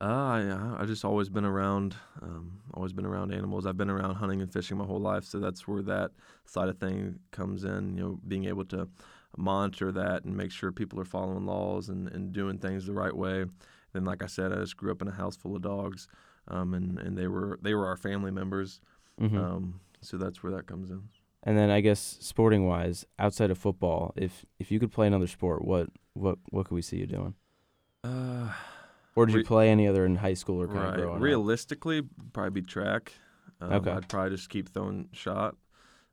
Uh, 0.01 0.03
I 0.05 0.75
I 0.81 0.85
just 0.85 1.05
always 1.05 1.29
been 1.29 1.45
around, 1.45 1.95
um, 2.21 2.59
always 2.73 2.91
been 2.91 3.05
around 3.05 3.33
animals. 3.33 3.65
I've 3.65 3.77
been 3.77 3.89
around 3.89 4.15
hunting 4.15 4.41
and 4.41 4.51
fishing 4.51 4.77
my 4.77 4.85
whole 4.85 4.99
life, 4.99 5.23
so 5.23 5.39
that's 5.39 5.67
where 5.67 5.81
that 5.83 6.11
side 6.45 6.67
of 6.67 6.77
thing 6.79 7.19
comes 7.31 7.63
in. 7.63 7.95
You 7.95 8.03
know, 8.03 8.19
being 8.27 8.45
able 8.45 8.65
to 8.65 8.89
monitor 9.37 9.91
that 9.93 10.25
and 10.25 10.35
make 10.35 10.51
sure 10.51 10.71
people 10.71 10.99
are 10.99 11.05
following 11.05 11.45
laws 11.45 11.89
and, 11.89 12.09
and 12.09 12.33
doing 12.33 12.57
things 12.57 12.85
the 12.85 12.93
right 12.93 13.15
way. 13.15 13.45
Then, 13.93 14.03
like 14.03 14.21
I 14.21 14.27
said, 14.27 14.51
I 14.51 14.57
just 14.57 14.75
grew 14.75 14.91
up 14.91 15.01
in 15.01 15.07
a 15.07 15.11
house 15.11 15.37
full 15.37 15.55
of 15.55 15.61
dogs, 15.61 16.07
um, 16.49 16.73
and 16.73 16.99
and 16.99 17.17
they 17.17 17.27
were 17.27 17.57
they 17.61 17.73
were 17.73 17.87
our 17.87 17.97
family 17.97 18.31
members. 18.31 18.81
hmm 19.17 19.37
Um, 19.37 19.79
so 20.01 20.17
that's 20.17 20.43
where 20.43 20.51
that 20.51 20.67
comes 20.67 20.89
in. 20.91 21.03
and 21.43 21.57
then 21.57 21.69
I 21.69 21.79
guess 21.79 22.17
sporting 22.19 22.67
wise, 22.67 23.05
outside 23.17 23.49
of 23.49 23.57
football, 23.57 24.11
if 24.17 24.45
if 24.59 24.71
you 24.71 24.79
could 24.79 24.91
play 24.91 25.07
another 25.07 25.27
sport, 25.27 25.63
what 25.63 25.87
what 26.13 26.37
what 26.49 26.67
could 26.67 26.75
we 26.75 26.81
see 26.81 26.97
you 26.97 27.07
doing? 27.07 27.33
Uh, 28.03 28.51
Or 29.15 29.25
did 29.25 29.35
you 29.35 29.43
play 29.43 29.69
any 29.69 29.87
other 29.87 30.05
in 30.05 30.17
high 30.17 30.33
school 30.33 30.61
or 30.61 30.67
kind 30.67 30.79
of 30.79 30.85
right. 30.85 30.95
growing 30.97 31.15
up? 31.15 31.21
Realistically, 31.21 32.03
probably 32.33 32.61
be 32.61 32.61
track. 32.61 33.13
Um, 33.61 33.71
Okay. 33.73 33.91
I'd 33.91 34.09
probably 34.09 34.31
just 34.31 34.49
keep 34.49 34.69
throwing 34.69 35.09
shot. 35.13 35.55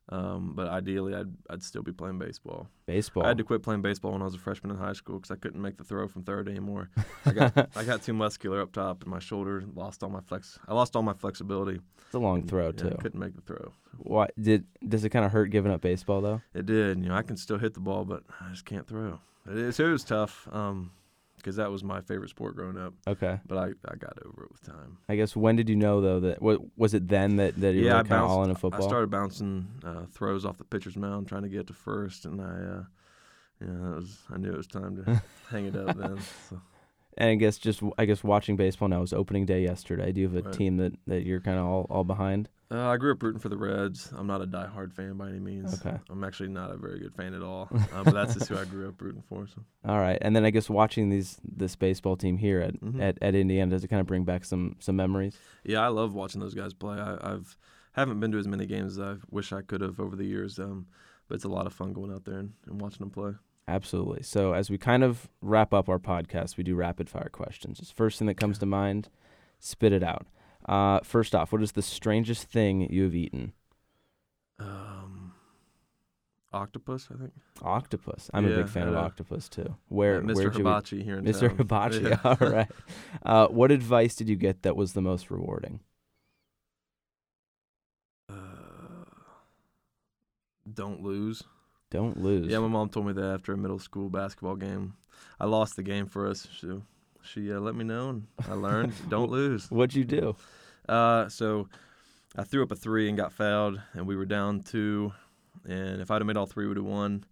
Um, 0.08 0.52
but 0.54 0.68
ideally, 0.68 1.14
I'd 1.14 1.32
I'd 1.48 1.62
still 1.62 1.82
be 1.82 1.92
playing 1.92 2.18
baseball. 2.18 2.68
Baseball. 2.86 3.24
I 3.24 3.28
had 3.28 3.38
to 3.38 3.44
quit 3.44 3.62
playing 3.62 3.82
baseball 3.82 4.12
when 4.12 4.20
I 4.20 4.24
was 4.24 4.34
a 4.34 4.38
freshman 4.38 4.72
in 4.72 4.76
high 4.76 4.92
school 4.92 5.16
because 5.16 5.30
I 5.30 5.36
couldn't 5.36 5.62
make 5.62 5.78
the 5.78 5.84
throw 5.84 6.08
from 6.08 6.24
third 6.24 6.48
anymore. 6.48 6.90
I 7.24 7.30
got 7.32 7.56
I 7.76 7.84
got 7.84 8.02
too 8.02 8.12
muscular 8.12 8.60
up 8.60 8.72
top, 8.72 9.02
and 9.02 9.10
my 9.10 9.20
shoulder 9.20 9.64
lost 9.74 10.02
all 10.02 10.10
my 10.10 10.20
flex. 10.20 10.58
I 10.66 10.74
lost 10.74 10.96
all 10.96 11.02
my 11.02 11.14
flexibility. 11.14 11.80
it's 12.04 12.14
a 12.14 12.18
long 12.18 12.40
and, 12.40 12.48
throw 12.48 12.66
yeah, 12.66 12.72
too. 12.72 12.96
couldn't 13.00 13.20
make 13.20 13.34
the 13.34 13.42
throw. 13.42 13.72
Why 13.98 14.28
did 14.38 14.64
does 14.86 15.04
it 15.04 15.10
kind 15.10 15.24
of 15.24 15.30
hurt 15.32 15.50
giving 15.50 15.72
up 15.72 15.80
baseball 15.80 16.20
though? 16.20 16.42
It 16.52 16.66
did. 16.66 16.98
You 16.98 17.08
know, 17.08 17.14
I 17.14 17.22
can 17.22 17.36
still 17.36 17.58
hit 17.58 17.72
the 17.72 17.80
ball, 17.80 18.04
but 18.04 18.24
I 18.40 18.50
just 18.50 18.64
can't 18.64 18.86
throw. 18.86 19.20
It, 19.48 19.56
is, 19.56 19.80
it 19.80 19.84
was 19.84 20.04
tough 20.04 20.48
because 21.42 21.56
that 21.56 21.70
was 21.70 21.82
my 21.82 22.00
favorite 22.00 22.30
sport 22.30 22.54
growing 22.56 22.78
up. 22.78 22.94
Okay. 23.06 23.40
But 23.46 23.58
I, 23.58 23.64
I 23.86 23.96
got 23.96 24.18
over 24.24 24.44
it 24.44 24.52
with 24.52 24.62
time. 24.64 24.98
I 25.08 25.16
guess 25.16 25.34
when 25.34 25.56
did 25.56 25.68
you 25.68 25.76
know 25.76 26.00
though 26.00 26.20
that 26.20 26.40
what 26.40 26.60
was 26.76 26.94
it 26.94 27.08
then 27.08 27.36
that 27.36 27.60
that 27.60 27.74
you 27.74 27.84
Yeah, 27.84 27.98
were 27.98 28.04
kind 28.04 28.22
of 28.24 28.30
all 28.30 28.42
into 28.44 28.54
football? 28.54 28.84
I 28.84 28.88
started 28.88 29.10
bouncing 29.10 29.66
uh, 29.84 30.06
throws 30.10 30.44
off 30.44 30.58
the 30.58 30.64
pitcher's 30.64 30.96
mound, 30.96 31.28
trying 31.28 31.42
to 31.42 31.48
get 31.48 31.66
to 31.66 31.72
first, 31.74 32.24
and 32.24 32.40
I, 32.40 32.44
uh, 32.44 32.84
yeah, 33.60 33.94
was. 33.94 34.18
I 34.30 34.38
knew 34.38 34.52
it 34.52 34.56
was 34.56 34.66
time 34.66 34.96
to 35.04 35.22
hang 35.50 35.66
it 35.66 35.76
up 35.76 35.96
then. 35.96 36.18
So. 36.48 36.60
And 37.18 37.30
I 37.30 37.34
guess 37.36 37.58
just 37.58 37.82
I 37.98 38.04
guess 38.04 38.22
watching 38.24 38.56
baseball 38.56 38.88
now 38.88 38.98
it 38.98 39.00
was 39.02 39.12
opening 39.12 39.46
day 39.46 39.62
yesterday. 39.62 40.12
Do 40.12 40.20
you 40.20 40.28
have 40.28 40.36
a 40.36 40.42
Right. 40.48 40.54
team 40.54 40.76
that 40.78 40.94
that 41.06 41.24
you're 41.26 41.40
kind 41.40 41.58
of 41.58 41.66
all 41.66 41.86
all 41.90 42.04
behind? 42.04 42.48
Uh, 42.70 42.88
I 42.88 42.96
grew 42.96 43.12
up 43.12 43.22
rooting 43.22 43.38
for 43.38 43.50
the 43.50 43.56
Reds. 43.58 44.10
I'm 44.16 44.26
not 44.26 44.40
a 44.40 44.46
diehard 44.46 44.94
fan 44.94 45.18
by 45.18 45.28
any 45.28 45.40
means. 45.40 45.74
Okay. 45.84 45.94
I'm 46.08 46.24
actually 46.24 46.48
not 46.48 46.70
a 46.70 46.76
very 46.78 46.98
good 47.00 47.14
fan 47.14 47.34
at 47.34 47.42
all. 47.42 47.68
Uh, 47.92 48.02
but 48.04 48.14
that's 48.14 48.32
just 48.32 48.48
who 48.48 48.56
I 48.56 48.64
grew 48.64 48.88
up 48.88 48.98
rooting 49.02 49.22
for. 49.28 49.46
So. 49.46 49.62
All 49.86 49.98
right, 49.98 50.16
and 50.22 50.34
then 50.34 50.46
I 50.46 50.50
guess 50.50 50.70
watching 50.70 51.10
these 51.10 51.38
this 51.44 51.76
baseball 51.76 52.16
team 52.16 52.38
here 52.38 52.60
at 52.60 52.80
Mhm. 52.80 53.00
at, 53.02 53.18
at 53.20 53.34
Indiana 53.34 53.70
does 53.72 53.84
it 53.84 53.88
kind 53.88 54.00
of 54.00 54.06
bring 54.06 54.24
back 54.24 54.44
some 54.46 54.76
some 54.80 54.96
memories? 54.96 55.36
Yeah, 55.64 55.80
I 55.80 55.88
love 55.88 56.14
watching 56.14 56.40
those 56.40 56.54
guys 56.54 56.72
play. 56.72 56.98
I, 56.98 57.18
I've 57.34 57.56
haven't 57.92 58.20
been 58.20 58.32
to 58.32 58.38
as 58.38 58.48
many 58.48 58.64
games 58.64 58.98
as 58.98 59.00
I 59.00 59.16
wish 59.30 59.52
I 59.52 59.60
could 59.60 59.82
have 59.82 60.00
over 60.00 60.16
the 60.16 60.24
years. 60.24 60.58
Um, 60.58 60.86
but 61.28 61.34
it's 61.36 61.44
a 61.44 61.48
lot 61.48 61.66
of 61.66 61.72
fun 61.74 61.92
going 61.92 62.10
out 62.12 62.24
there 62.24 62.38
and, 62.38 62.52
and 62.66 62.80
watching 62.80 63.00
them 63.00 63.10
play. 63.10 63.32
Absolutely. 63.68 64.22
So 64.22 64.54
as 64.54 64.70
we 64.70 64.78
kind 64.78 65.04
of 65.04 65.28
wrap 65.40 65.72
up 65.72 65.88
our 65.88 65.98
podcast, 65.98 66.56
we 66.56 66.64
do 66.64 66.74
rapid 66.74 67.08
fire 67.08 67.30
questions. 67.32 67.78
Just 67.78 67.96
first 67.96 68.18
thing 68.18 68.26
that 68.26 68.36
comes 68.36 68.58
to 68.58 68.66
mind, 68.66 69.08
spit 69.58 69.92
it 69.92 70.02
out. 70.02 70.26
Uh, 70.68 71.00
first 71.00 71.34
off, 71.34 71.52
what 71.52 71.62
is 71.62 71.72
the 71.72 71.82
strangest 71.82 72.44
thing 72.44 72.92
you 72.92 73.04
have 73.04 73.14
eaten? 73.14 73.52
Um, 74.58 75.32
octopus, 76.52 77.08
I 77.12 77.18
think. 77.18 77.32
Octopus. 77.62 78.30
I'm 78.34 78.46
a 78.46 78.56
big 78.56 78.68
fan 78.68 78.88
of 78.88 78.96
octopus 78.96 79.48
too. 79.48 79.76
Where, 79.88 80.20
Mr. 80.20 80.34
where'd 80.34 80.54
you 80.54 80.64
Hibachi 80.64 81.02
here 81.02 81.18
in 81.18 81.24
Mr. 81.24 81.48
town. 81.48 81.56
Hibachi. 81.56 82.00
Yeah. 82.00 82.18
All 82.24 82.36
right. 82.40 82.70
Uh, 83.24 83.46
what 83.46 83.70
advice 83.70 84.16
did 84.16 84.28
you 84.28 84.34
get 84.34 84.62
that 84.62 84.74
was 84.74 84.94
the 84.94 85.00
most 85.00 85.30
rewarding? 85.30 85.78
Uh, 88.28 89.04
don't 90.72 91.02
lose. 91.04 91.44
Don't 91.92 92.16
lose. 92.20 92.50
Yeah, 92.50 92.58
my 92.58 92.68
mom 92.68 92.88
told 92.88 93.06
me 93.06 93.12
that 93.12 93.24
after 93.34 93.52
a 93.52 93.56
middle 93.56 93.78
school 93.78 94.08
basketball 94.08 94.56
game. 94.56 94.94
I 95.38 95.46
lost 95.46 95.76
the 95.76 95.82
game 95.82 96.06
for 96.06 96.26
us. 96.28 96.48
She, 96.58 96.68
she 97.22 97.52
uh, 97.52 97.60
let 97.60 97.74
me 97.74 97.84
know, 97.84 98.08
and 98.10 98.26
I 98.48 98.54
learned 98.54 98.92
don't 99.08 99.30
lose. 99.30 99.70
What'd 99.70 99.94
you 99.94 100.04
do? 100.04 100.34
Uh, 100.88 101.28
so 101.28 101.68
I 102.36 102.44
threw 102.44 102.62
up 102.62 102.72
a 102.72 102.76
three 102.76 103.08
and 103.08 103.16
got 103.18 103.32
fouled, 103.32 103.80
and 103.92 104.06
we 104.06 104.16
were 104.16 104.24
down 104.24 104.62
two. 104.62 105.12
And 105.68 106.00
if 106.00 106.10
I'd 106.10 106.20
have 106.20 106.26
made 106.26 106.36
all 106.38 106.46
three, 106.46 106.66
we'd 106.66 106.78
have 106.78 106.86
won. 106.86 107.24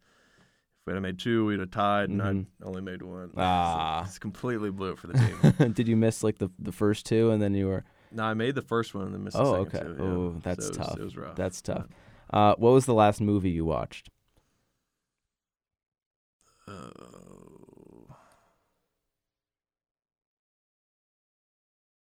If 0.80 0.86
we'd 0.86 0.92
have 0.94 1.02
made 1.02 1.18
two, 1.18 1.46
we'd 1.46 1.60
have 1.60 1.70
tied, 1.70 2.10
and 2.10 2.20
Mhm. 2.20 2.46
I 2.62 2.66
only 2.66 2.82
made 2.82 3.00
one. 3.02 3.30
Ah. 3.36 4.02
So 4.04 4.08
it's 4.08 4.18
completely 4.18 4.70
blew 4.70 4.90
it 4.92 4.98
for 4.98 5.06
the 5.06 5.14
team. 5.14 5.72
did 5.72 5.88
you 5.88 5.96
miss 5.96 6.22
like 6.22 6.38
the 6.38 6.50
the 6.58 6.72
first 6.72 7.06
two 7.06 7.30
and 7.30 7.40
then 7.40 7.54
you 7.54 7.66
were? 7.66 7.84
no, 8.12 8.24
I 8.24 8.34
made 8.34 8.54
the 8.56 8.62
first 8.62 8.92
one 8.94 9.04
and 9.06 9.14
then 9.14 9.24
missed 9.24 9.36
Oh, 9.38 9.64
the 9.64 9.70
second 9.70 9.88
okay. 9.88 9.96
two. 9.98 10.02
yeah. 10.04 10.08
Oh, 10.10 10.34
that's 10.42 10.66
So 10.66 10.72
it 10.72 10.78
was- 10.78 10.86
tough. 10.88 10.98
It 10.98 11.04
was 11.04 11.16
rough. 11.16 11.36
That's 11.36 11.62
tough. 11.62 11.86
Uh, 12.32 12.54
what 12.58 12.70
was 12.72 12.84
the 12.86 12.94
last 12.94 13.20
movie 13.20 13.50
you 13.50 13.64
watched? 13.64 14.10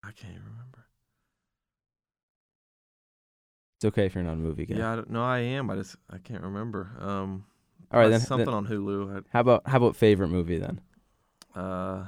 I 0.03 0.11
can't 0.11 0.33
even 0.33 0.45
remember. 0.45 0.85
It's 3.77 3.85
okay 3.85 4.05
if 4.05 4.15
you're 4.15 4.23
not 4.23 4.33
a 4.33 4.37
movie 4.37 4.65
guy. 4.65 4.77
Yeah, 4.77 4.93
I 4.93 4.95
don't, 4.97 5.09
no, 5.09 5.23
I 5.23 5.39
am. 5.39 5.69
I 5.69 5.75
just 5.75 5.95
I 6.09 6.19
can't 6.19 6.43
remember. 6.43 6.91
Um, 6.99 7.45
All 7.91 7.99
right, 7.99 8.09
then, 8.09 8.19
something 8.19 8.45
then 8.45 8.53
on 8.53 8.67
Hulu. 8.67 9.25
how 9.29 9.39
about 9.39 9.63
how 9.65 9.77
about 9.77 9.95
favorite 9.95 10.29
movie 10.29 10.59
then? 10.59 10.79
Uh, 11.55 12.05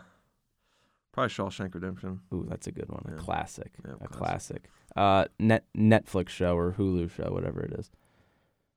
probably 1.11 1.29
Shawshank 1.29 1.73
Redemption. 1.73 2.21
Ooh, 2.33 2.45
that's 2.47 2.67
a 2.67 2.71
good 2.71 2.89
one. 2.89 3.03
A 3.17 3.19
classic. 3.19 3.71
Yeah, 3.83 3.95
a 3.99 4.07
classic. 4.07 4.63
classic. 4.63 4.69
Uh, 4.95 5.25
net 5.39 5.65
Netflix 5.75 6.29
show 6.29 6.55
or 6.55 6.73
Hulu 6.73 7.09
show, 7.11 7.31
whatever 7.31 7.61
it 7.61 7.73
is. 7.73 7.89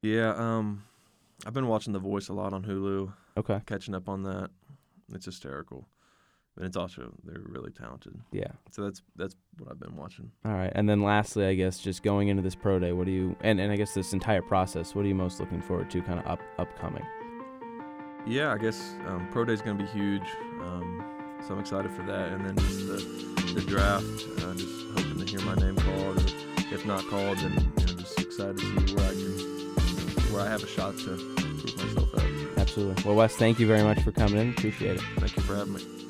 Yeah. 0.03 0.35
Um, 0.35 0.85
I've 1.47 1.55
been 1.55 1.69
watching 1.69 1.93
The 1.93 1.99
Voice 1.99 2.29
a 2.29 2.33
lot 2.33 2.53
on 2.53 2.63
Hulu, 2.65 3.13
Okay. 3.37 3.61
catching 3.67 3.95
up 3.95 4.09
on 4.09 4.23
that. 4.25 4.51
It's 5.13 5.25
hysterical, 5.25 5.89
and 6.57 6.65
it's 6.67 6.77
also 6.77 7.13
they're 7.25 7.43
really 7.45 7.71
talented. 7.73 8.15
Yeah. 8.33 8.53
So 8.71 8.83
that's 8.85 9.03
that's 9.17 9.35
what 9.59 9.71
I've 9.71 9.81
been 9.81 9.97
watching. 9.97 10.31
All 10.45 10.53
right. 10.53 10.71
And 10.75 10.89
then 10.89 11.03
lastly, 11.03 11.47
I 11.47 11.55
guess 11.55 11.79
just 11.81 12.03
going 12.03 12.29
into 12.29 12.43
this 12.43 12.55
pro 12.55 12.79
day, 12.79 12.93
what 12.93 13.07
do 13.07 13.13
you 13.13 13.35
and, 13.41 13.59
and 13.61 13.73
I 13.73 13.77
guess 13.77 13.93
this 13.95 14.13
entire 14.13 14.43
process, 14.43 14.95
what 14.95 15.05
are 15.05 15.09
you 15.09 15.15
most 15.17 15.41
looking 15.41 15.61
forward 15.63 15.91
to 15.91 16.03
kind 16.03 16.21
of 16.21 16.27
up 16.27 16.41
upcoming? 16.59 17.05
Yeah, 18.27 18.53
I 18.53 18.59
guess 18.59 18.95
um, 19.07 19.27
Pro 19.33 19.45
Day 19.47 19.55
is 19.55 19.63
going 19.63 19.79
to 19.79 19.85
be 19.85 19.91
huge. 19.91 20.29
Um, 20.61 21.03
so 21.47 21.55
I'm 21.55 21.61
excited 21.61 21.91
for 21.91 22.03
that. 22.03 22.33
And 22.33 22.45
then 22.45 22.57
just 22.57 22.87
the, 22.87 23.53
the 23.55 23.63
draft, 23.63 24.05
uh, 24.45 24.53
just 24.55 24.87
hoping 24.95 25.19
to 25.19 25.25
hear 25.25 25.41
my 25.41 25.55
name 25.55 25.75
called, 25.77 26.19
or 26.19 26.75
if 26.75 26.85
not 26.85 27.03
called, 27.07 27.39
then 27.39 27.53
you 27.55 27.87
know, 27.87 27.93
just 27.99 28.21
excited 28.21 28.59
to 28.59 28.63
see 28.87 28.95
where 28.95 29.07
I 29.07 29.15
can, 29.15 29.60
where 30.33 30.43
I 30.43 30.49
have 30.49 30.63
a 30.63 30.67
shot 30.67 30.97
to 30.99 31.17
prove 31.37 31.77
myself 31.77 32.15
out. 32.15 32.59
Absolutely. 32.59 33.03
Well, 33.05 33.17
Wes, 33.17 33.37
thank 33.37 33.59
you 33.59 33.67
very 33.67 33.83
much 33.83 34.03
for 34.03 34.13
coming 34.13 34.39
in. 34.39 34.51
Appreciate 34.51 34.97
it. 34.97 35.03
Thank 35.19 35.37
you 35.37 35.43
for 35.43 35.57
having 35.57 35.75
me. 35.75 36.10